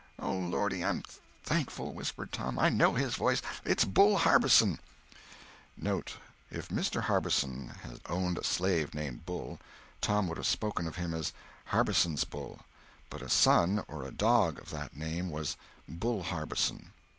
[0.17, 1.03] "Oh, lordy, I'm
[1.43, 2.57] thankful!" whispered Tom.
[2.57, 3.39] "I know his voice.
[3.63, 7.01] It's Bull Harbison." *[* If Mr.
[7.01, 7.71] Harbison
[8.09, 9.59] owned a slave named Bull,
[10.01, 11.33] Tom would have spoken of him as
[11.65, 12.61] "Harbison's Bull,"
[13.11, 15.55] but a son or a dog of that name was
[15.87, 16.93] "Bull Harbison."